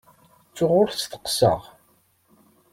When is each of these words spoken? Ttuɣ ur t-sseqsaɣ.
Ttuɣ 0.49 0.71
ur 0.81 0.87
t-sseqsaɣ. 0.89 1.61